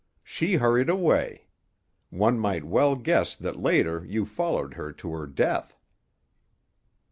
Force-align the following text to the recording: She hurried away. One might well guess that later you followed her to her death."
She 0.23 0.55
hurried 0.55 0.89
away. 0.89 1.45
One 2.09 2.39
might 2.39 2.63
well 2.63 2.95
guess 2.95 3.35
that 3.35 3.61
later 3.61 4.03
you 4.03 4.25
followed 4.25 4.73
her 4.73 4.91
to 4.93 5.11
her 5.11 5.27
death." 5.27 5.77